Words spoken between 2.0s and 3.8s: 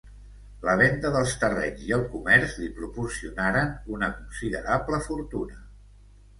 comerç li proporcionaren